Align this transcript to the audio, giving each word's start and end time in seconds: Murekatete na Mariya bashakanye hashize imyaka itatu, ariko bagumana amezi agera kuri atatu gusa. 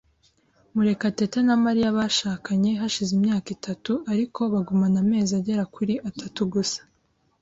Murekatete 0.73 1.39
na 1.47 1.55
Mariya 1.63 1.97
bashakanye 1.97 2.71
hashize 2.81 3.11
imyaka 3.19 3.47
itatu, 3.57 3.91
ariko 4.13 4.39
bagumana 4.53 4.97
amezi 5.03 5.31
agera 5.39 5.63
kuri 5.75 5.93
atatu 6.09 6.41
gusa. 6.55 6.79